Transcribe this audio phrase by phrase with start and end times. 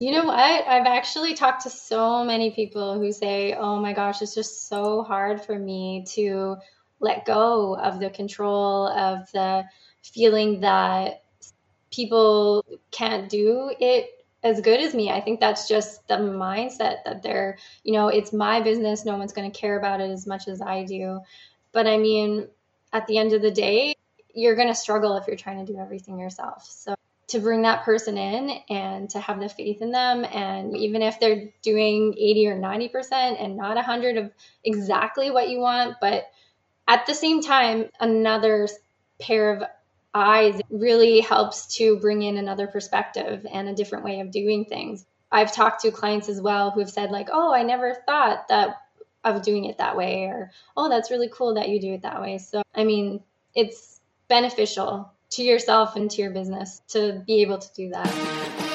[0.00, 0.38] You know what?
[0.38, 5.02] I've actually talked to so many people who say, oh my gosh, it's just so
[5.02, 6.56] hard for me to
[7.00, 9.64] let go of the control of the
[10.02, 11.22] feeling that
[11.90, 15.10] people can't do it as good as me.
[15.10, 19.04] I think that's just the mindset that they're, you know, it's my business.
[19.04, 21.20] No one's going to care about it as much as I do.
[21.72, 22.46] But I mean,
[22.92, 23.96] at the end of the day,
[24.32, 26.64] you're going to struggle if you're trying to do everything yourself.
[26.70, 26.94] So
[27.28, 30.24] to bring that person in and to have the faith in them.
[30.24, 34.32] And even if they're doing 80 or 90% and not 100 of
[34.64, 36.24] exactly what you want but
[36.86, 38.68] at the same time another
[39.20, 39.62] pair of
[40.14, 45.04] eyes really helps to bring in another perspective and a different way of doing things.
[45.30, 48.80] I've talked to clients as well who have said like oh i never thought that
[49.22, 52.22] of doing it that way or oh that's really cool that you do it that
[52.22, 52.38] way.
[52.38, 53.22] So i mean
[53.54, 58.68] it's beneficial to yourself and to your business to be able to do that.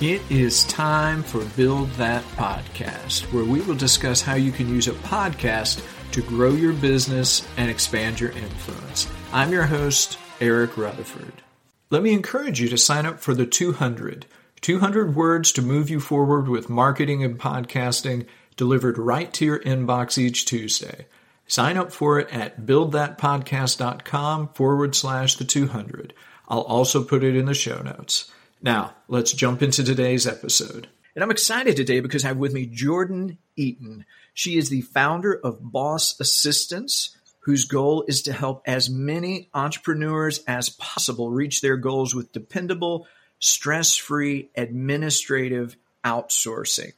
[0.00, 4.88] It is time for Build That Podcast, where we will discuss how you can use
[4.88, 9.06] a podcast to grow your business and expand your influence.
[9.32, 11.42] I'm your host, Eric Rutherford.
[11.90, 14.26] Let me encourage you to sign up for the 200.
[14.60, 20.18] 200 words to move you forward with marketing and podcasting delivered right to your inbox
[20.18, 21.06] each Tuesday.
[21.46, 26.14] Sign up for it at buildthatpodcast.com forward slash the 200.
[26.48, 28.30] I'll also put it in the show notes.
[28.62, 30.88] Now, let's jump into today's episode.
[31.14, 34.06] And I'm excited today because I have with me Jordan Eaton.
[34.34, 40.42] She is the founder of Boss Assistants, whose goal is to help as many entrepreneurs
[40.46, 43.06] as possible reach their goals with dependable,
[43.40, 46.92] stress free administrative outsourcing.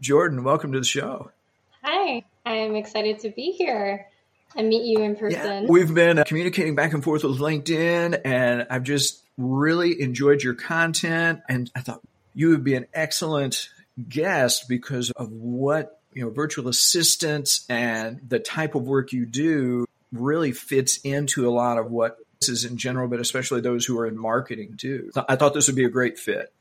[0.00, 1.30] Jordan, welcome to the show.
[1.82, 2.24] Hi.
[2.46, 4.06] I'm excited to be here
[4.54, 5.64] and meet you in person.
[5.64, 10.42] Yeah, we've been uh, communicating back and forth with LinkedIn, and I've just really enjoyed
[10.42, 11.40] your content.
[11.48, 12.00] And I thought
[12.34, 13.68] you would be an excellent
[14.08, 19.86] guest because of what you know virtual assistants and the type of work you do
[20.12, 23.98] really fits into a lot of what this is in general, but especially those who
[23.98, 25.10] are in marketing too.
[25.28, 26.52] I thought this would be a great fit.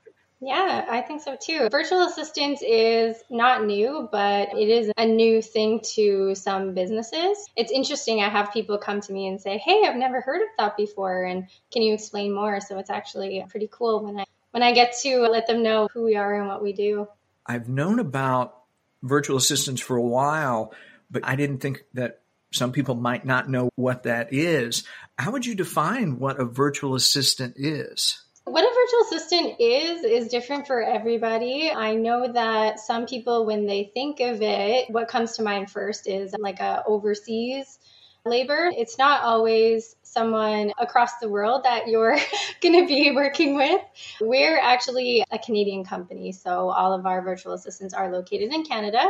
[0.41, 1.69] Yeah, I think so too.
[1.71, 7.49] Virtual assistants is not new, but it is a new thing to some businesses.
[7.55, 8.21] It's interesting.
[8.21, 11.23] I have people come to me and say, "Hey, I've never heard of that before,
[11.23, 14.95] and can you explain more?" So it's actually pretty cool when I when I get
[15.03, 17.07] to let them know who we are and what we do.
[17.45, 18.57] I've known about
[19.03, 20.73] virtual assistants for a while,
[21.09, 22.21] but I didn't think that
[22.51, 24.83] some people might not know what that is.
[25.17, 28.24] How would you define what a virtual assistant is?
[28.45, 31.71] What a virtual assistant is, is different for everybody.
[31.71, 36.07] I know that some people, when they think of it, what comes to mind first
[36.07, 37.79] is like a overseas
[38.23, 38.71] labor.
[38.77, 42.19] It's not always someone across the world that you're
[42.61, 43.81] going to be working with.
[44.21, 49.07] We're actually a Canadian company, so all of our virtual assistants are located in Canada.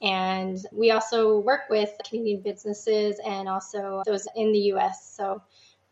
[0.00, 5.14] And we also work with Canadian businesses and also those in the US.
[5.14, 5.42] So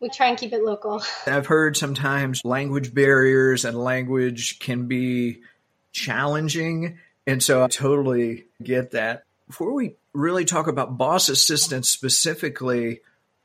[0.03, 1.01] we try and keep it local.
[1.25, 5.39] I've heard sometimes language barriers and language can be
[5.93, 6.99] challenging.
[7.25, 9.23] And so I totally get that.
[9.47, 12.99] Before we really talk about Boss Assistants specifically,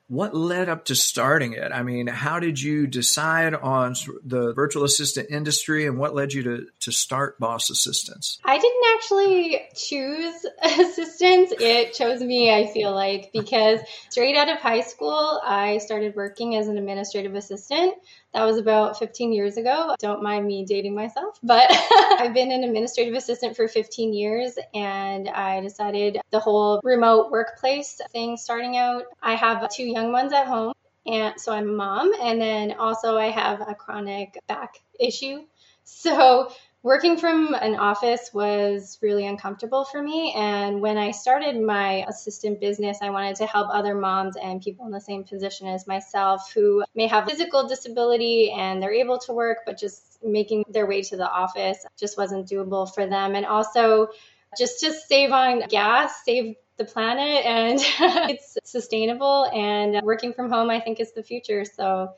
[0.08, 1.70] what led up to starting it?
[1.70, 6.42] I mean, how did you decide on the virtual assistant industry and what led you
[6.44, 8.38] to, to start Boss Assistants?
[8.42, 11.52] I didn't actually choose assistants.
[11.60, 16.56] It chose me, I feel like, because straight out of high school, I started working
[16.56, 17.94] as an administrative assistant.
[18.34, 19.94] That was about 15 years ago.
[19.98, 25.28] Don't mind me dating myself, but I've been an administrative assistant for 15 years and
[25.28, 29.04] I decided the whole remote workplace thing starting out.
[29.22, 30.72] I have two young ones at home.
[31.06, 35.40] And so I'm a mom, and then also I have a chronic back issue.
[35.84, 36.52] So
[36.82, 40.32] working from an office was really uncomfortable for me.
[40.36, 44.86] And when I started my assistant business, I wanted to help other moms and people
[44.86, 49.32] in the same position as myself who may have physical disability and they're able to
[49.32, 53.34] work, but just making their way to the office just wasn't doable for them.
[53.34, 54.08] And also,
[54.56, 57.80] just to save on gas, save the planet, and
[58.30, 59.50] it's sustainable.
[59.52, 61.64] And working from home, I think, is the future.
[61.64, 62.14] So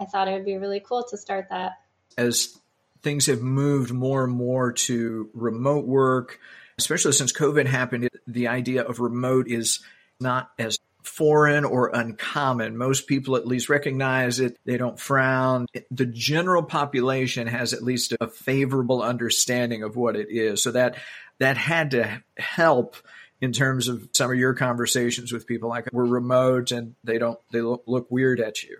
[0.00, 1.72] I thought it would be really cool to start that.
[2.16, 2.56] As
[3.02, 6.38] things have moved more and more to remote work,
[6.78, 8.08] especially since COVID happened.
[8.26, 9.80] The idea of remote is
[10.20, 12.76] not as foreign or uncommon.
[12.76, 14.58] Most people at least recognize it.
[14.64, 15.66] They don't frown.
[15.90, 20.62] The general population has at least a favorable understanding of what it is.
[20.62, 20.96] So that
[21.38, 22.96] that had to help
[23.40, 27.38] in terms of some of your conversations with people like we're remote and they don't
[27.52, 28.78] they look, look weird at you.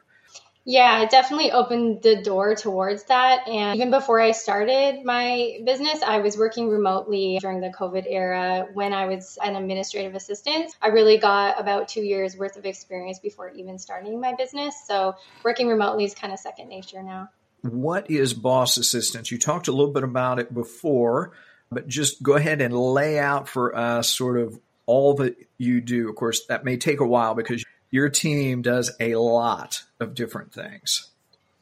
[0.69, 3.47] Yeah, it definitely opened the door towards that.
[3.47, 8.67] And even before I started my business, I was working remotely during the COVID era
[8.75, 10.75] when I was an administrative assistant.
[10.83, 14.75] I really got about two years worth of experience before even starting my business.
[14.85, 15.15] So
[15.45, 17.31] working remotely is kind of second nature now.
[17.63, 19.31] What is Boss Assistants?
[19.31, 21.31] You talked a little bit about it before,
[21.71, 26.09] but just go ahead and lay out for us sort of all that you do.
[26.09, 30.53] Of course, that may take a while because your team does a lot of different
[30.53, 31.11] things.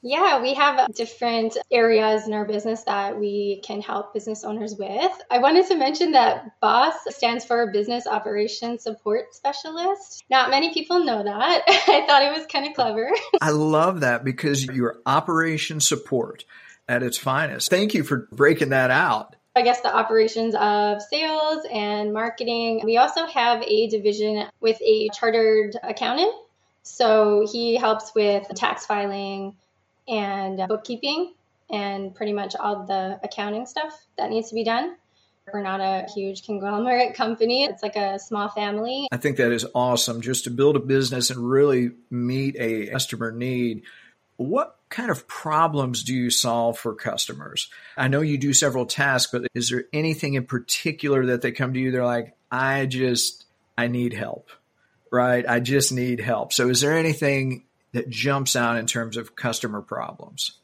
[0.06, 5.10] Yeah, we have different areas in our business that we can help business owners with.
[5.30, 10.24] I wanted to mention that BOSS stands for Business Operations Support Specialist.
[10.28, 11.62] Not many people know that.
[11.66, 13.10] I thought it was kind of clever.
[13.40, 16.44] I love that because you're operation support
[16.86, 17.70] at its finest.
[17.70, 19.36] Thank you for breaking that out.
[19.56, 22.82] I guess the operations of sales and marketing.
[22.84, 26.34] We also have a division with a chartered accountant.
[26.82, 29.56] So he helps with tax filing
[30.08, 31.34] and bookkeeping
[31.70, 34.96] and pretty much all the accounting stuff that needs to be done.
[35.52, 37.64] We're not a huge conglomerate company.
[37.64, 39.08] It's like a small family.
[39.12, 43.30] I think that is awesome just to build a business and really meet a customer
[43.30, 43.82] need.
[44.36, 47.68] What kind of problems do you solve for customers?
[47.96, 51.74] I know you do several tasks, but is there anything in particular that they come
[51.74, 51.90] to you?
[51.90, 53.44] They're like, I just,
[53.78, 54.50] I need help,
[55.10, 55.44] right?
[55.48, 56.52] I just need help.
[56.52, 60.58] So is there anything that jumps out in terms of customer problems?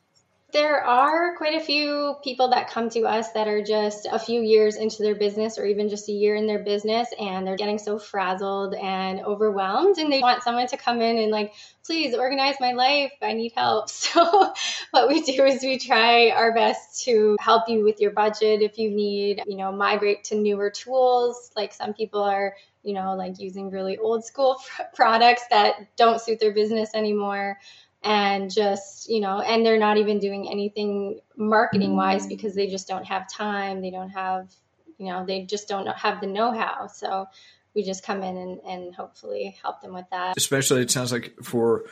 [0.53, 4.41] There are quite a few people that come to us that are just a few
[4.41, 7.79] years into their business or even just a year in their business and they're getting
[7.79, 11.53] so frazzled and overwhelmed and they want someone to come in and like,
[11.85, 13.13] please organize my life.
[13.23, 13.91] I need help.
[14.11, 14.53] So
[14.91, 18.77] what we do is we try our best to help you with your budget if
[18.77, 21.53] you need, you know, migrate to newer tools.
[21.55, 24.57] Like some people are you know, like using really old school
[24.95, 27.59] products that don't suit their business anymore
[28.03, 32.31] and just you know and they're not even doing anything marketing wise mm.
[32.31, 33.81] because they just don't have time.
[33.81, 34.51] They don't have
[34.99, 36.87] you know they just don't have the know-how.
[36.87, 37.27] So
[37.75, 40.37] we just come in and, and hopefully help them with that.
[40.37, 41.85] Especially it sounds like for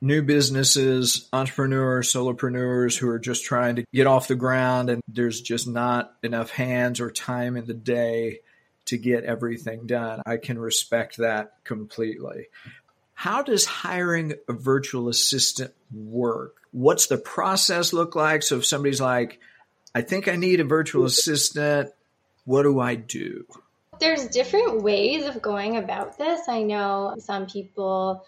[0.00, 5.40] new businesses entrepreneurs solopreneurs who are just trying to get off the ground and there's
[5.40, 8.40] just not enough hands or time in the day
[8.84, 10.22] to get everything done.
[10.26, 12.46] I can respect that completely
[13.16, 16.56] how does hiring a virtual assistant work?
[16.70, 18.42] What's the process look like?
[18.42, 19.40] So if somebody's like,
[19.94, 21.92] I think I need a virtual assistant,
[22.44, 23.46] what do I do?
[23.98, 26.46] There's different ways of going about this.
[26.46, 28.26] I know some people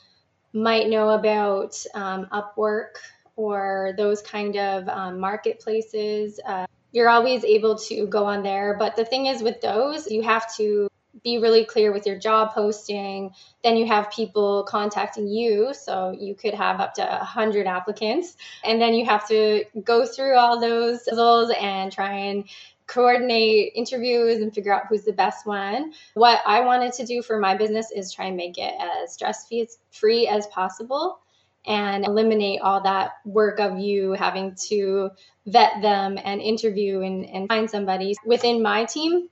[0.55, 2.96] might know about um, Upwork
[3.37, 6.40] or those kind of um, marketplaces.
[6.46, 8.75] Uh, you're always able to go on there.
[8.79, 10.88] But the thing is, with those, you have to
[11.23, 13.31] be really clear with your job posting.
[13.62, 15.75] Then you have people contacting you.
[15.75, 18.37] So you could have up to 100 applicants.
[18.65, 22.44] And then you have to go through all those puzzles and try and
[22.87, 25.93] coordinate interviews and figure out who's the best one.
[26.15, 29.47] What I wanted to do for my business is try and make it as stress
[29.91, 31.21] free as possible
[31.67, 35.11] and eliminate all that work of you having to
[35.47, 39.29] vet them and interview and, and find somebody within my team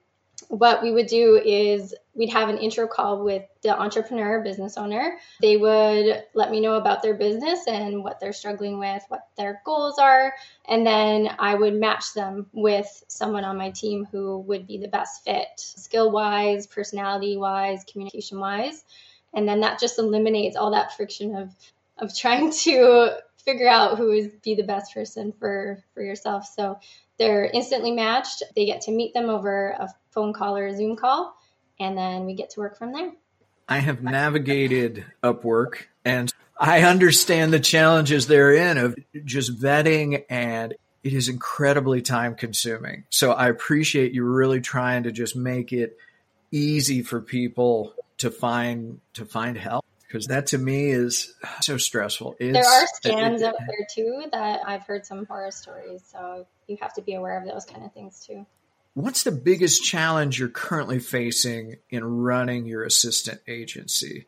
[0.49, 5.19] what we would do is we'd have an intro call with the entrepreneur business owner.
[5.41, 9.61] They would let me know about their business and what they're struggling with, what their
[9.65, 10.33] goals are,
[10.69, 14.89] and then I would match them with someone on my team who would be the
[14.89, 18.85] best fit, skill wise, personality wise, communication wise.
[19.35, 21.55] And then that just eliminates all that friction of
[21.99, 26.47] of trying to figure out who is be the best person for for yourself.
[26.47, 26.79] So
[27.19, 28.43] they're instantly matched.
[28.55, 31.35] They get to meet them over a phone call or a Zoom call,
[31.81, 33.13] and then we get to work from there.
[33.69, 41.13] I have navigated Upwork and I understand the challenges therein of just vetting and it
[41.13, 43.05] is incredibly time consuming.
[43.11, 45.99] So I appreciate you really trying to just make it
[46.51, 49.85] easy for people to find to find help
[50.17, 52.37] because that to me is so stressful.
[52.41, 56.47] It's, there are scams it, out there too that I've heard some horror stories, so
[56.67, 58.47] you have to be aware of those kind of things too.
[58.95, 64.27] What's the biggest challenge you're currently facing in running your assistant agency?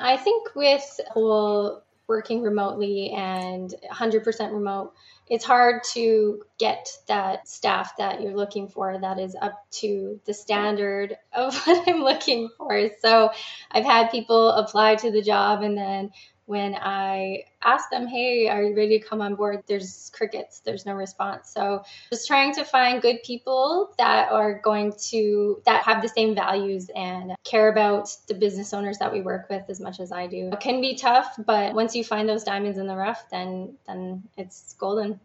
[0.00, 4.92] I think with whole working remotely and 100% remote,
[5.30, 10.34] it's hard to get that staff that you're looking for that is up to the
[10.34, 12.90] standard of what I'm looking for.
[13.00, 13.30] So
[13.70, 16.10] I've had people apply to the job and then
[16.48, 19.64] when I ask them, hey, are you ready to come on board?
[19.66, 21.50] There's crickets, there's no response.
[21.50, 26.34] So just trying to find good people that are going to, that have the same
[26.34, 30.26] values and care about the business owners that we work with as much as I
[30.26, 30.48] do.
[30.50, 34.22] It can be tough, but once you find those diamonds in the rough, then, then
[34.38, 35.20] it's golden.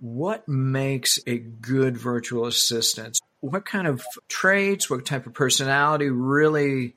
[0.00, 3.20] What makes a good virtual assistant?
[3.38, 6.96] What kind of traits, what type of personality really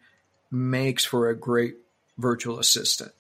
[0.49, 1.75] makes for a great
[2.17, 3.11] virtual assistant?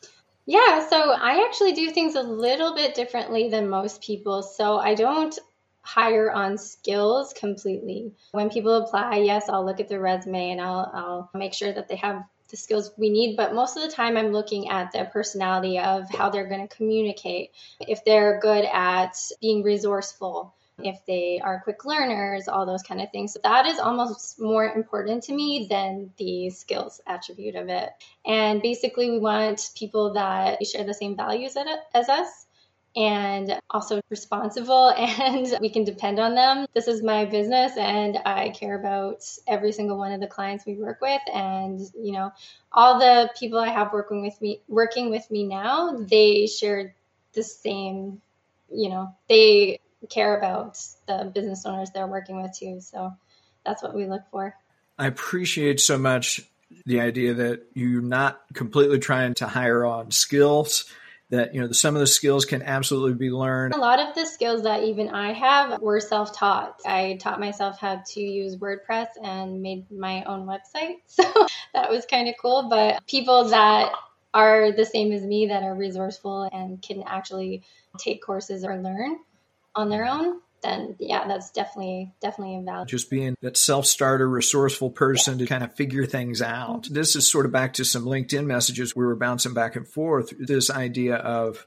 [0.47, 4.41] Yeah, so I actually do things a little bit differently than most people.
[4.41, 5.37] So I don't
[5.81, 8.13] hire on skills completely.
[8.31, 11.87] When people apply, yes, I'll look at their resume and I'll I'll make sure that
[11.89, 15.05] they have the skills we need, but most of the time I'm looking at their
[15.05, 17.51] personality of how they're going to communicate.
[17.81, 23.11] If they're good at being resourceful, if they are quick learners, all those kind of
[23.11, 23.33] things.
[23.33, 27.89] So that is almost more important to me than the skills attribute of it.
[28.25, 31.55] And basically, we want people that share the same values
[31.93, 32.47] as us
[32.95, 36.65] and also responsible and we can depend on them.
[36.73, 40.75] This is my business and I care about every single one of the clients we
[40.75, 42.31] work with and you know
[42.71, 46.95] all the people I have working with me working with me now they share
[47.33, 48.21] the same
[48.71, 49.79] you know they
[50.09, 52.79] care about the business owners they're working with too.
[52.81, 53.13] So
[53.65, 54.55] that's what we look for.
[54.97, 56.41] I appreciate so much
[56.85, 60.85] the idea that you're not completely trying to hire on skills
[61.29, 64.25] that you know some of the skills can absolutely be learned a lot of the
[64.25, 69.61] skills that even i have were self-taught i taught myself how to use wordpress and
[69.61, 71.23] made my own website so
[71.73, 73.91] that was kind of cool but people that
[74.33, 77.63] are the same as me that are resourceful and can actually
[77.97, 79.17] take courses or learn
[79.77, 82.85] on their own, then yeah, that's definitely definitely a value.
[82.85, 86.83] Just being that self-starter, resourceful person to kind of figure things out.
[86.83, 86.93] Mm-hmm.
[86.93, 90.33] This is sort of back to some LinkedIn messages we were bouncing back and forth.
[90.39, 91.65] This idea of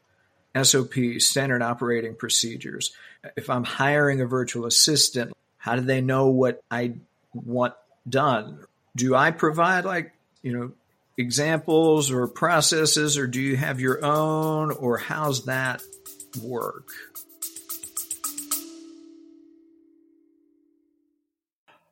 [0.61, 2.93] SOP, standard operating procedures.
[3.37, 6.95] If I'm hiring a virtual assistant, how do they know what I
[7.33, 7.75] want
[8.09, 8.65] done?
[8.97, 10.13] Do I provide like,
[10.43, 10.73] you know,
[11.17, 15.83] examples or processes or do you have your own or how's that
[16.43, 16.89] work?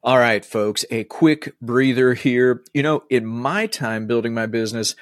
[0.08, 2.64] All right, folks, a quick breather here.
[2.72, 4.96] You know, in my time building my business,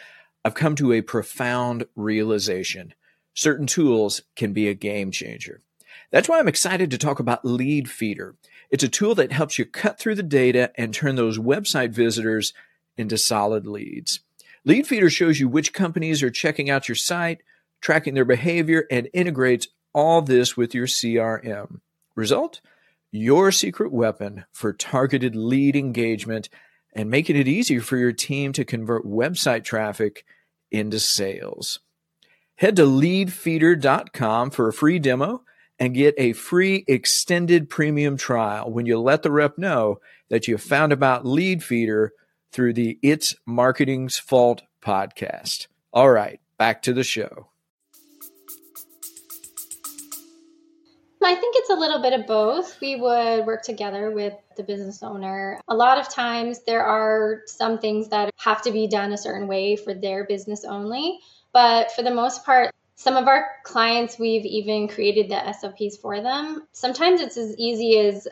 [0.45, 2.93] I've come to a profound realization.
[3.33, 5.63] Certain tools can be a game changer.
[6.11, 8.35] That's why I'm excited to talk about Leadfeeder.
[8.69, 12.53] It's a tool that helps you cut through the data and turn those website visitors
[12.97, 14.19] into solid leads.
[14.67, 17.43] Leadfeeder shows you which companies are checking out your site,
[17.81, 21.79] tracking their behavior, and integrates all this with your CRM.
[22.17, 22.61] Result?
[23.16, 26.49] Your secret weapon for targeted lead engagement
[26.94, 30.25] and making it easier for your team to convert website traffic
[30.70, 31.80] into sales.
[32.56, 35.42] Head to leadfeeder.com for a free demo
[35.78, 40.56] and get a free extended premium trial when you let the rep know that you
[40.56, 42.11] found about Leadfeeder
[42.52, 45.66] through the It's Marketing's Fault podcast.
[45.92, 47.49] All right, back to the show.
[51.26, 52.80] I think it's a little bit of both.
[52.80, 55.61] We would work together with the business owner.
[55.66, 59.49] A lot of times there are some things that have to be done a certain
[59.49, 61.18] way for their business only.
[61.52, 66.21] But for the most part, some of our clients, we've even created the SOPs for
[66.21, 66.68] them.
[66.71, 68.28] Sometimes it's as easy as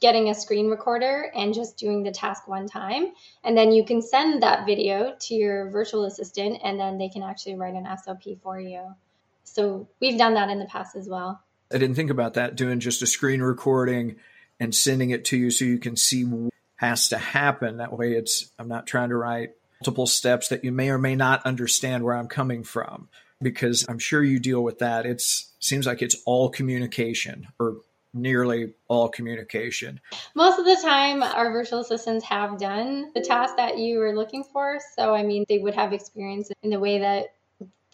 [0.00, 3.12] getting a screen recorder and just doing the task one time.
[3.44, 7.22] And then you can send that video to your virtual assistant, and then they can
[7.22, 8.94] actually write an SOP for you.
[9.44, 11.40] So we've done that in the past as well.
[11.72, 14.16] I didn't think about that doing just a screen recording
[14.60, 17.78] and sending it to you so you can see what has to happen.
[17.78, 21.16] That way it's I'm not trying to write multiple steps that you may or may
[21.16, 23.08] not understand where I'm coming from
[23.42, 25.06] because I'm sure you deal with that.
[25.06, 27.78] It's seems like it's all communication or
[28.14, 30.00] nearly all communication.
[30.34, 34.42] Most of the time, our virtual assistants have done the task that you were looking
[34.44, 34.78] for.
[34.96, 37.34] So, I mean, they would have experience in the way that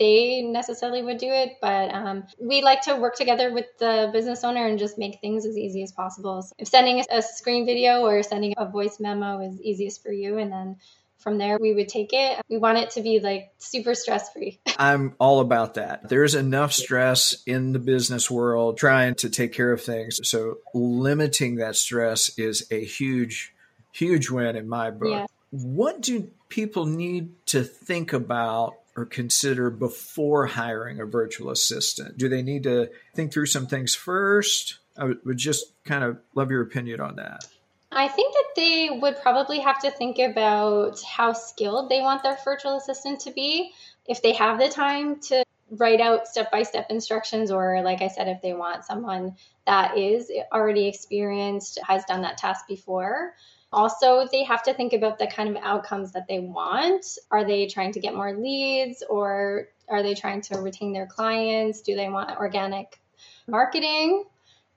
[0.02, 4.42] they necessarily would do it, but um, we like to work together with the business
[4.42, 6.42] owner and just make things as easy as possible.
[6.42, 10.38] So if sending a screen video or sending a voice memo is easiest for you,
[10.38, 10.76] and then
[11.18, 12.40] from there we would take it.
[12.48, 14.58] We want it to be like super stress free.
[14.76, 16.08] I'm all about that.
[16.08, 20.20] There's enough stress in the business world trying to take care of things.
[20.28, 23.54] So limiting that stress is a huge,
[23.92, 25.10] huge win in my book.
[25.10, 25.26] Yeah.
[25.50, 32.18] What do people need to think about or consider before hiring a virtual assistant?
[32.18, 34.78] Do they need to think through some things first?
[34.96, 37.46] I would just kind of love your opinion on that.
[37.90, 42.38] I think that they would probably have to think about how skilled they want their
[42.42, 43.72] virtual assistant to be.
[44.06, 48.08] If they have the time to write out step by step instructions, or like I
[48.08, 53.34] said, if they want someone that is already experienced, has done that task before.
[53.72, 57.06] Also, they have to think about the kind of outcomes that they want.
[57.30, 61.80] Are they trying to get more leads or are they trying to retain their clients?
[61.80, 63.00] Do they want organic
[63.46, 64.24] marketing?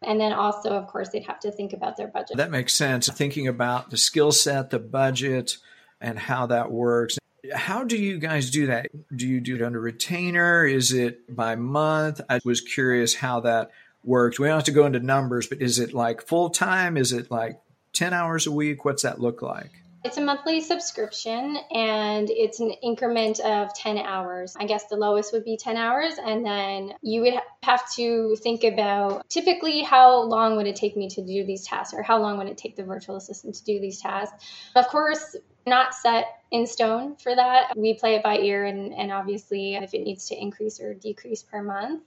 [0.01, 2.37] And then also, of course, they'd have to think about their budget.
[2.37, 3.09] That makes sense.
[3.09, 5.57] Thinking about the skill set, the budget,
[5.99, 7.17] and how that works.
[7.53, 8.87] How do you guys do that?
[9.15, 10.65] Do you do it under retainer?
[10.65, 12.21] Is it by month?
[12.29, 13.71] I was curious how that
[14.03, 14.39] works.
[14.39, 16.97] We don't have to go into numbers, but is it like full time?
[16.97, 17.59] Is it like
[17.95, 18.85] 10 hours a week?
[18.85, 19.71] What's that look like?
[20.05, 24.55] It's a monthly subscription and it's an increment of 10 hours.
[24.55, 26.13] I guess the lowest would be 10 hours.
[26.23, 27.33] And then you would
[27.63, 31.95] have to think about typically how long would it take me to do these tasks
[31.97, 34.45] or how long would it take the virtual assistant to do these tasks.
[34.75, 35.35] Of course,
[35.65, 37.73] not set in stone for that.
[37.75, 41.41] We play it by ear and, and obviously if it needs to increase or decrease
[41.41, 42.03] per month,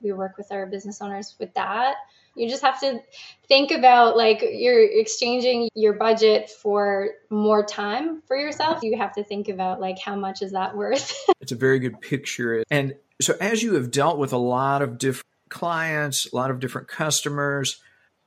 [0.00, 1.96] we work with our business owners with that.
[2.34, 3.00] You just have to
[3.46, 8.82] think about like you're exchanging your budget for more time for yourself.
[8.82, 11.14] You have to think about like how much is that worth?
[11.40, 12.64] it's a very good picture.
[12.70, 16.60] And so as you have dealt with a lot of different clients, a lot of
[16.60, 17.80] different customers,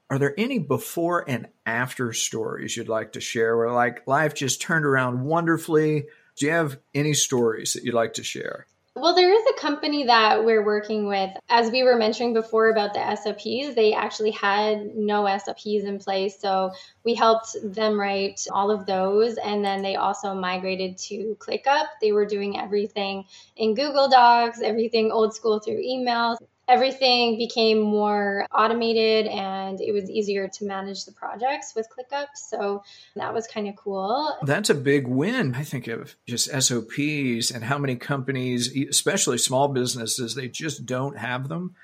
[0.09, 4.61] are there any before and after stories you'd like to share where like life just
[4.61, 6.05] turned around wonderfully?
[6.37, 8.67] Do you have any stories that you'd like to share?
[8.97, 11.29] Well, there is a company that we're working with.
[11.49, 16.39] As we were mentioning before about the SOPs, they actually had no SOPs in place.
[16.39, 16.71] So
[17.03, 19.35] we helped them write all of those.
[19.37, 21.87] And then they also migrated to ClickUp.
[22.01, 23.25] They were doing everything
[23.57, 26.37] in Google Docs, everything old school through emails
[26.67, 32.27] everything became more automated and it was easier to manage the projects with ClickUp.
[32.35, 32.83] So
[33.15, 34.35] that was kind of cool.
[34.43, 35.55] That's a big win.
[35.55, 41.17] I think of just SOPs and how many companies, especially small businesses, they just don't
[41.17, 41.75] have them.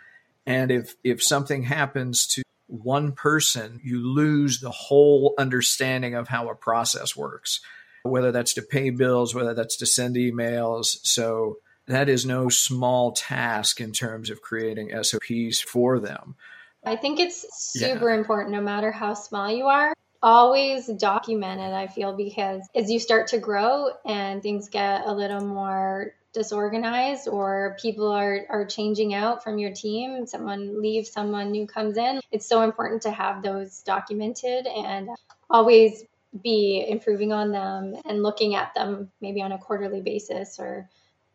[0.46, 6.50] And if if something happens to one person, you lose the whole understanding of how
[6.50, 7.60] a process works,
[8.04, 10.98] whether that's to pay bills, whether that's to send emails.
[11.04, 11.58] So
[11.92, 16.36] that is no small task in terms of creating SOPs for them.
[16.84, 18.16] I think it's super yeah.
[18.16, 19.94] important, no matter how small you are.
[20.24, 25.14] Always document it, I feel, because as you start to grow and things get a
[25.14, 31.52] little more disorganized or people are, are changing out from your team, someone leaves, someone
[31.52, 35.10] new comes in, it's so important to have those documented and
[35.50, 36.04] always
[36.42, 40.88] be improving on them and looking at them maybe on a quarterly basis or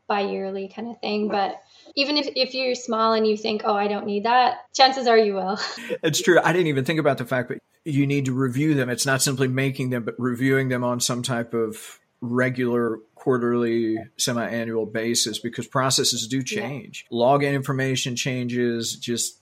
[0.09, 1.61] bi-yearly kind of thing but
[1.95, 5.19] even if, if you're small and you think oh i don't need that chances are
[5.19, 5.59] you will.
[6.03, 6.39] It's true.
[6.43, 8.89] I didn't even think about the fact that you need to review them.
[8.89, 14.87] It's not simply making them but reviewing them on some type of regular quarterly semi-annual
[14.87, 17.07] basis because processes do change.
[17.11, 17.17] Yeah.
[17.17, 19.39] login information changes just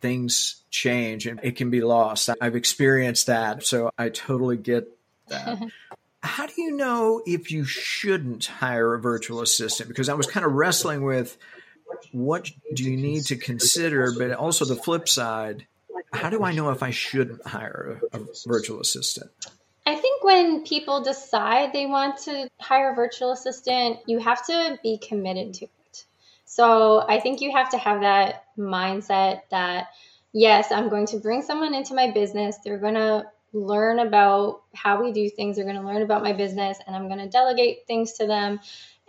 [0.00, 2.30] things change and it can be lost.
[2.40, 4.88] I've experienced that so i totally get
[5.28, 5.58] that
[6.22, 9.88] how do you know if you shouldn't hire a virtual assistant?
[9.88, 11.36] Because I was kind of wrestling with
[12.12, 15.66] what do you need to consider, but also the flip side,
[16.12, 19.30] how do I know if I shouldn't hire a, a virtual assistant?
[19.86, 24.78] I think when people decide they want to hire a virtual assistant, you have to
[24.82, 26.04] be committed to it.
[26.44, 29.88] So I think you have to have that mindset that,
[30.32, 32.58] yes, I'm going to bring someone into my business.
[32.62, 35.56] They're going to learn about how we do things.
[35.56, 38.60] They're going to learn about my business and I'm going to delegate things to them.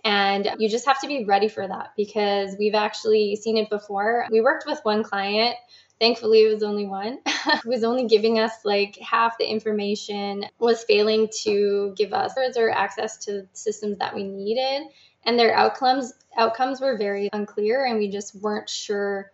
[0.06, 4.26] And you just have to be ready for that because we've actually seen it before.
[4.32, 5.56] We worked with one client.
[6.00, 7.20] Thankfully, it was only one
[7.64, 12.70] who was only giving us like half the information, was failing to give us or
[12.70, 14.88] access to systems that we needed.
[15.26, 19.32] And their outcomes outcomes were very unclear and we just weren't sure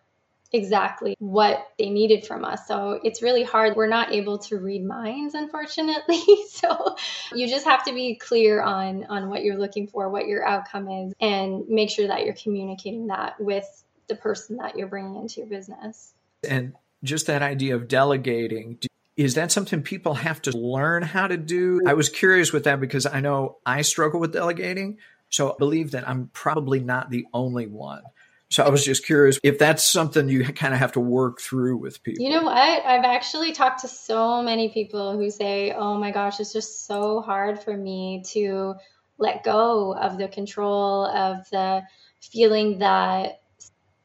[0.52, 2.68] exactly what they needed from us.
[2.68, 3.76] So it's really hard.
[3.76, 6.24] We're not able to read minds, unfortunately.
[6.50, 6.96] so
[7.34, 10.90] you just have to be clear on on what you're looking for, what your outcome
[10.90, 13.66] is, and make sure that you're communicating that with
[14.08, 16.14] the person that you're bringing into your business.
[16.48, 18.80] And just that idea of delegating.
[19.16, 21.80] Is that something people have to learn how to do?
[21.86, 24.98] I was curious with that because I know I struggle with delegating.
[25.30, 28.04] So I believe that I'm probably not the only one.
[28.50, 31.78] So I was just curious if that's something you kind of have to work through
[31.78, 32.24] with people.
[32.24, 32.56] You know what?
[32.56, 37.22] I've actually talked to so many people who say, oh my gosh, it's just so
[37.22, 38.76] hard for me to
[39.18, 41.84] let go of the control of the
[42.22, 43.42] feeling that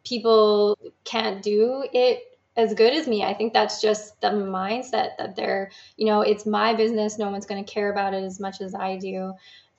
[0.04, 3.22] people can't do it as good as me.
[3.22, 7.18] I think that's just the mindset that they're, you know, it's my business.
[7.18, 9.34] No one's going to care about it as much as I do.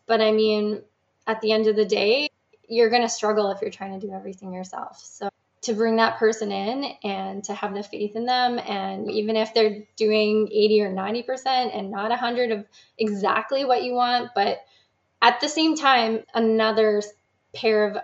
[0.05, 0.81] But I mean,
[1.27, 2.29] at the end of the day,
[2.71, 4.97] you're going to struggle if you're trying to do everything yourself.
[5.03, 5.29] So
[5.63, 9.53] to bring that person in and to have the faith in them and even if
[9.53, 11.45] they're doing 80 or 90%
[11.77, 12.65] and not 100 of
[12.97, 14.59] exactly what you want but
[15.21, 17.03] at the same time another
[17.53, 17.97] pair of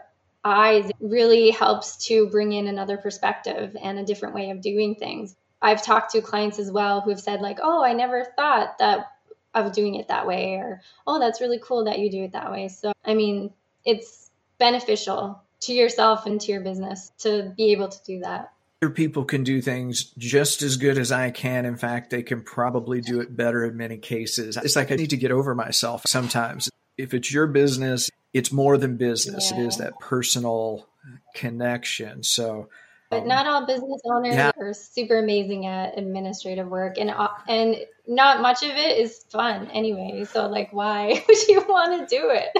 [0.44, 5.36] eyes really helps to bring in another perspective and a different way of doing things
[5.62, 9.08] i've talked to clients as well who have said like oh i never thought that
[9.56, 12.52] of doing it that way or oh that's really cool that you do it that
[12.52, 13.52] way so i mean
[13.84, 14.27] it's
[14.60, 18.52] beneficial to yourself and to your business to be able to do that.
[18.82, 21.66] Other people can do things just as good as I can.
[21.66, 24.56] In fact, they can probably do it better in many cases.
[24.58, 26.70] It's like I need to get over myself sometimes.
[26.96, 29.52] If it's your business, it's more than business.
[29.52, 29.62] Yeah.
[29.62, 30.88] It is that personal
[31.34, 32.22] connection.
[32.24, 32.70] So
[33.10, 34.52] but um, not all business owners yeah.
[34.58, 39.70] are super amazing at administrative work, and uh, and not much of it is fun
[39.72, 40.26] anyway.
[40.26, 42.50] So like, why would you want to do it?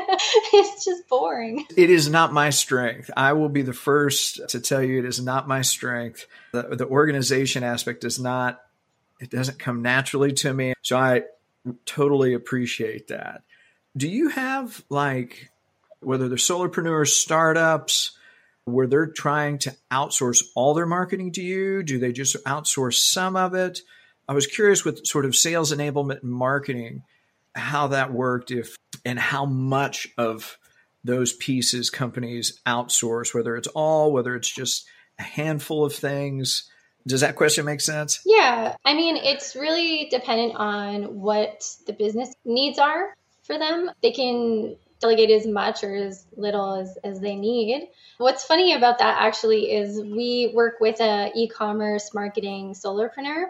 [0.54, 1.66] it's just boring.
[1.76, 3.10] It is not my strength.
[3.16, 6.26] I will be the first to tell you it is not my strength.
[6.54, 8.62] The, the organization aspect does not.
[9.20, 10.74] It doesn't come naturally to me.
[10.82, 11.24] So I
[11.86, 13.42] totally appreciate that.
[13.96, 15.50] Do you have like
[16.00, 18.17] whether they're solopreneurs, startups?
[18.68, 21.84] Where they're trying to outsource all their marketing to you?
[21.84, 23.80] Do they just outsource some of it?
[24.28, 27.04] I was curious with sort of sales enablement and marketing,
[27.56, 28.76] how that worked, if
[29.06, 30.58] and how much of
[31.06, 34.86] those pieces companies outsource, whether it's all, whether it's just
[35.18, 36.70] a handful of things.
[37.08, 38.20] Does that question make sense?
[38.26, 38.76] Yeah.
[38.84, 43.90] I mean, it's really dependent on what the business needs are for them.
[44.02, 47.88] They can delegate as much or as little as, as they need.
[48.18, 53.46] What's funny about that actually is we work with a e-commerce marketing solopreneur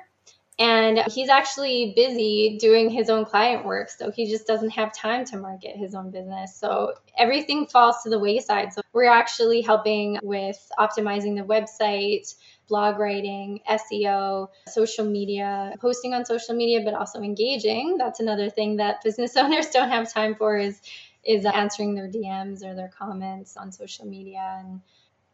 [0.59, 5.23] and he's actually busy doing his own client work so he just doesn't have time
[5.25, 6.55] to market his own business.
[6.55, 8.73] So everything falls to the wayside.
[8.73, 12.33] So we're actually helping with optimizing the website
[12.67, 17.97] blog writing seo social media posting on social media but also engaging.
[17.97, 20.81] That's another thing that business owners don't have time for is
[21.23, 24.81] is answering their DMs or their comments on social media and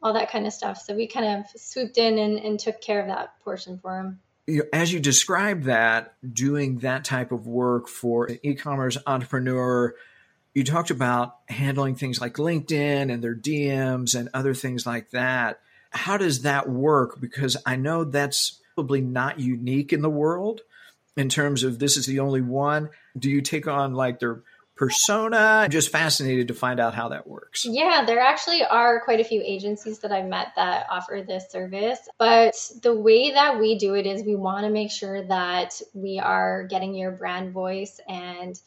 [0.02, 0.82] all that kind of stuff.
[0.82, 4.20] So we kind of swooped in and, and took care of that portion for them.
[4.74, 9.96] As you describe that, doing that type of work for an e commerce entrepreneur,
[10.54, 15.62] you talked about handling things like LinkedIn and their DMs and other things like that.
[15.92, 17.22] How does that work?
[17.22, 20.62] Because I know that's probably not unique in the world
[21.16, 22.90] in terms of this is the only one.
[23.18, 24.44] Do you take on like their
[24.76, 25.38] persona.
[25.38, 27.66] I'm just fascinated to find out how that works.
[27.66, 32.00] Yeah, there actually are quite a few agencies that I've met that offer this service.
[32.18, 36.20] But the way that we do it is we want to make sure that we
[36.20, 38.60] are getting your brand voice and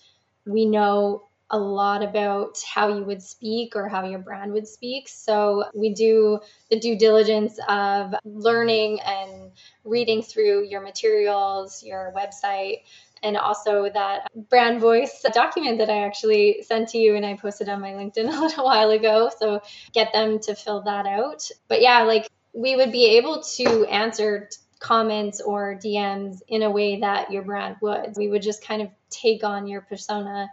[0.44, 5.08] we know a lot about how you would speak or how your brand would speak.
[5.08, 9.52] So we do the due diligence of learning and
[9.84, 12.82] reading through your materials, your website,
[13.22, 17.68] and also that brand voice document that I actually sent to you and I posted
[17.68, 19.30] on my LinkedIn a little while ago.
[19.38, 21.48] So get them to fill that out.
[21.68, 27.00] But yeah, like we would be able to answer comments or DMs in a way
[27.00, 28.14] that your brand would.
[28.16, 30.50] We would just kind of take on your persona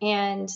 [0.00, 0.48] and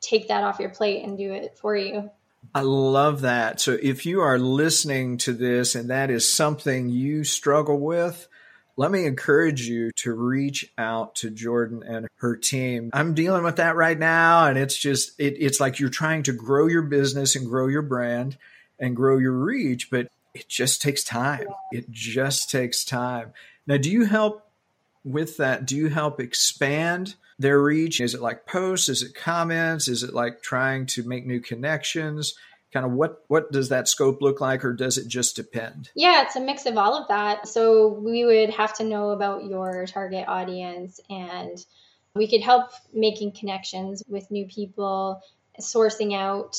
[0.00, 2.10] take that off your plate and do it for you.
[2.54, 3.60] I love that.
[3.60, 8.28] So if you are listening to this and that is something you struggle with,
[8.76, 12.90] let me encourage you to reach out to Jordan and her team.
[12.92, 14.46] I'm dealing with that right now.
[14.46, 17.82] And it's just, it, it's like you're trying to grow your business and grow your
[17.82, 18.36] brand
[18.78, 21.46] and grow your reach, but it just takes time.
[21.72, 23.32] It just takes time.
[23.66, 24.46] Now, do you help
[25.04, 25.64] with that?
[25.64, 28.00] Do you help expand their reach?
[28.00, 28.88] Is it like posts?
[28.88, 29.88] Is it comments?
[29.88, 32.34] Is it like trying to make new connections?
[32.72, 36.22] kind of what what does that scope look like or does it just depend yeah
[36.22, 39.86] it's a mix of all of that so we would have to know about your
[39.86, 41.64] target audience and
[42.14, 45.22] we could help making connections with new people
[45.60, 46.58] sourcing out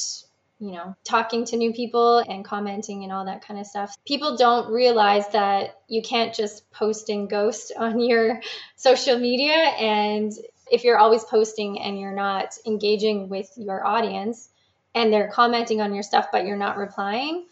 [0.59, 4.37] you know talking to new people and commenting and all that kind of stuff people
[4.37, 8.41] don't realize that you can't just post and ghost on your
[8.75, 10.31] social media and
[10.71, 14.49] if you're always posting and you're not engaging with your audience
[14.95, 17.45] and they're commenting on your stuff but you're not replying,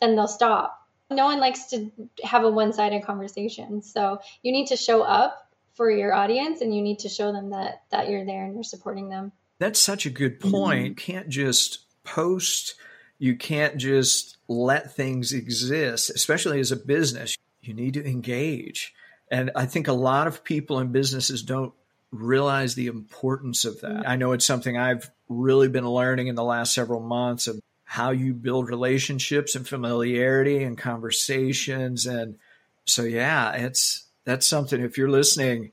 [0.00, 0.86] then they'll stop.
[1.10, 1.90] No one likes to
[2.22, 3.82] have a one-sided conversation.
[3.82, 7.50] So you need to show up for your audience and you need to show them
[7.50, 9.32] that that you're there and you're supporting them.
[9.58, 10.96] That's such a good point.
[10.96, 11.12] Mm-hmm.
[11.12, 12.74] Can't just post,
[13.18, 17.36] you can't just let things exist, especially as a business.
[17.62, 18.94] you need to engage.
[19.30, 21.74] And I think a lot of people and businesses don't
[22.10, 23.90] realize the importance of that.
[23.90, 24.08] Mm-hmm.
[24.08, 28.10] I know it's something I've really been learning in the last several months of how
[28.10, 32.36] you build relationships and familiarity and conversations and
[32.88, 35.72] so yeah, it's that's something if you're listening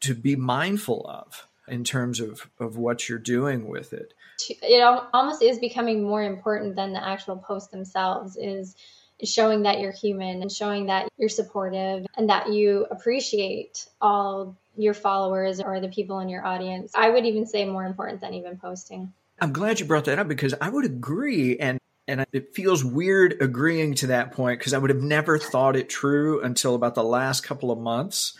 [0.00, 4.14] to be mindful of in terms of of what you're doing with it.
[4.48, 8.74] It almost is becoming more important than the actual posts themselves is
[9.22, 14.94] showing that you're human and showing that you're supportive and that you appreciate all your
[14.94, 16.92] followers or the people in your audience.
[16.94, 19.12] I would even say more important than even posting.
[19.40, 21.78] I'm glad you brought that up because I would agree and
[22.08, 25.88] and it feels weird agreeing to that point because I would have never thought it
[25.88, 28.36] true until about the last couple of months.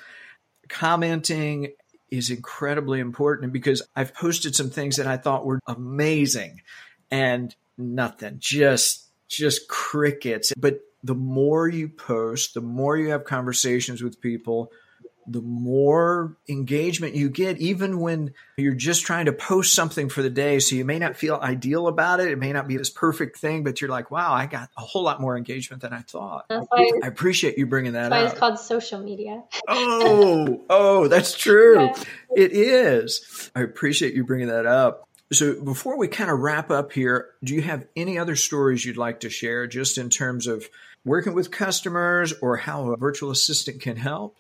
[0.69, 1.73] Commenting
[2.11, 6.62] is incredibly important because I've posted some things that I thought were amazing
[7.11, 10.53] and nothing, just just crickets.
[10.57, 14.73] But the more you post, the more you have conversations with people,
[15.26, 20.30] the more engagement you get, even when you're just trying to post something for the
[20.30, 20.59] day.
[20.59, 22.28] So you may not feel ideal about it.
[22.28, 25.02] It may not be this perfect thing, but you're like, wow, I got a whole
[25.02, 26.46] lot more engagement than I thought.
[26.50, 28.30] I appreciate you bringing that up.
[28.30, 29.44] It's called social media.
[29.68, 31.85] oh, oh, that's true.
[31.85, 32.02] Yeah.
[32.37, 33.50] It is.
[33.54, 35.09] I appreciate you bringing that up.
[35.33, 38.96] So before we kind of wrap up here, do you have any other stories you'd
[38.96, 40.68] like to share just in terms of
[41.04, 44.37] working with customers or how a virtual assistant can help?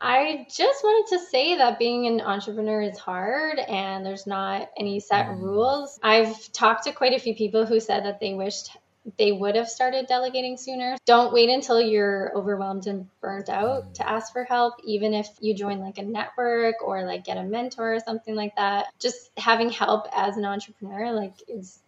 [0.00, 5.00] I just wanted to say that being an entrepreneur is hard and there's not any
[5.00, 5.40] set mm.
[5.40, 5.98] rules.
[6.02, 8.70] I've talked to quite a few people who said that they wished
[9.16, 10.96] they would have started delegating sooner.
[11.06, 15.54] Don't wait until you're overwhelmed and burnt out to ask for help, even if you
[15.54, 18.86] join like a network or like get a mentor or something like that.
[18.98, 21.78] Just having help as an entrepreneur, like, is,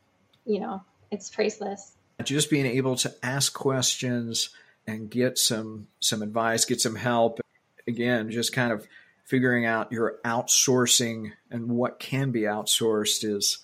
[0.47, 1.93] you know, it's priceless.
[2.23, 4.51] Just being able to ask questions
[4.87, 7.41] and get some some advice, get some help.
[7.91, 8.87] Again, just kind of
[9.25, 13.59] figuring out your outsourcing and what can be outsourced is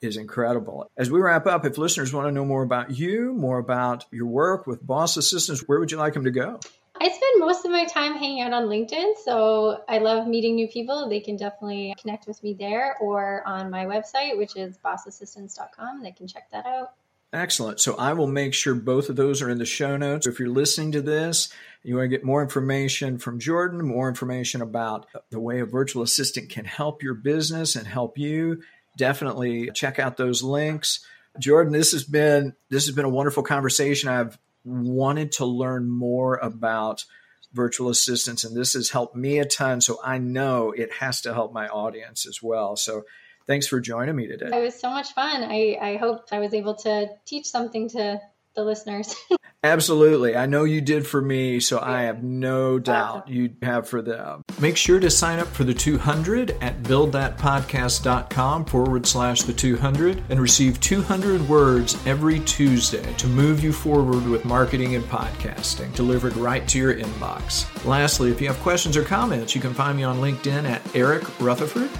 [0.00, 0.90] is incredible.
[0.96, 4.26] As we wrap up, if listeners want to know more about you, more about your
[4.26, 6.58] work with Boss Assistants, where would you like them to go?
[7.00, 10.68] I spend most of my time hanging out on LinkedIn, so I love meeting new
[10.68, 11.08] people.
[11.08, 16.02] They can definitely connect with me there or on my website, which is bossassistants.com.
[16.02, 16.94] They can check that out.
[17.32, 17.80] Excellent.
[17.80, 20.26] So I will make sure both of those are in the show notes.
[20.26, 21.48] If you're listening to this,
[21.82, 26.02] you want to get more information from Jordan, more information about the way a virtual
[26.02, 28.62] assistant can help your business and help you,
[28.98, 31.00] definitely check out those links.
[31.38, 34.10] Jordan, this has been this has been a wonderful conversation.
[34.10, 37.06] I've wanted to learn more about
[37.54, 41.34] virtual assistants and this has helped me a ton so I know it has to
[41.34, 42.76] help my audience as well.
[42.76, 43.04] So
[43.46, 44.50] thanks for joining me today.
[44.52, 45.42] It was so much fun.
[45.44, 48.20] I, I hope I was able to teach something to
[48.54, 49.14] the listeners.
[49.64, 50.34] Absolutely.
[50.36, 54.42] I know you did for me, so I have no doubt you have for them.
[54.60, 60.40] Make sure to sign up for the 200 at buildthatpodcast.com forward slash the 200 and
[60.40, 66.66] receive 200 words every Tuesday to move you forward with marketing and podcasting delivered right
[66.66, 67.84] to your inbox.
[67.84, 71.22] Lastly, if you have questions or comments, you can find me on LinkedIn at Eric
[71.40, 71.90] Rutherford,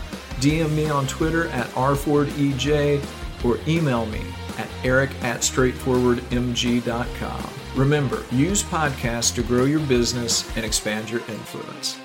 [0.42, 3.00] DM me on Twitter at rfordej,
[3.44, 4.20] or email me
[4.58, 7.50] at eric at straightforwardmg.com.
[7.76, 12.01] Remember, use podcasts to grow your business and expand your influence.